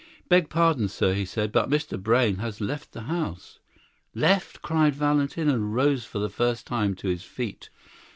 "Beg 0.29 0.49
pardon, 0.49 0.87
sir," 0.87 1.13
he 1.13 1.25
said, 1.25 1.51
"but 1.51 1.69
Mr. 1.69 2.01
Brayne 2.01 2.37
has 2.37 2.59
left 2.59 2.91
the 2.91 3.01
house." 3.01 3.59
"Left!" 4.15 4.63
cried 4.63 4.95
Valentin, 4.95 5.47
and 5.47 5.75
rose 5.75 6.05
for 6.05 6.17
the 6.17 6.27
first 6.27 6.65
time 6.65 6.95
to 6.95 7.07
his 7.07 7.21
feet. 7.21 7.69